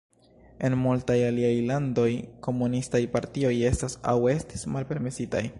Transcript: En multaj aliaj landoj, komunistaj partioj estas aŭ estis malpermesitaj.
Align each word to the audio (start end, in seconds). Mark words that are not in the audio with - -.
En 0.67 0.75
multaj 0.83 1.17
aliaj 1.25 1.51
landoj, 1.67 2.07
komunistaj 2.49 3.05
partioj 3.17 3.55
estas 3.73 3.99
aŭ 4.15 4.19
estis 4.39 4.71
malpermesitaj. 4.77 5.49